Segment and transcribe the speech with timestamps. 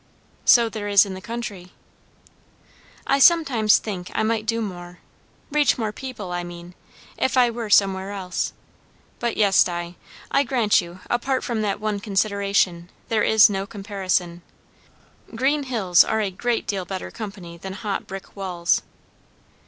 [0.45, 1.73] "So there is in the country."
[3.05, 4.97] "I sometimes think I might do more,
[5.51, 6.73] reach more people, I mean,
[7.19, 8.51] if I were somewhere else.
[9.19, 9.95] But yes, Di,
[10.31, 14.41] I grant you, apart from that one consideration, there is no comparison.
[15.35, 18.81] Green hills are a great deal better company than hot brick walls."